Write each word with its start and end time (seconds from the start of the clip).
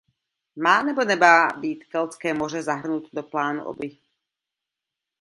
Má 0.55 0.83
nebo 0.83 1.03
nemá 1.03 1.47
být 1.59 1.83
Keltské 1.83 2.33
moře 2.33 2.63
zahrnuto 2.63 3.07
do 3.13 3.23
plánu 3.23 3.65
obnovy? 3.65 3.97